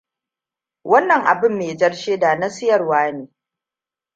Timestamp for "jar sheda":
1.77-2.35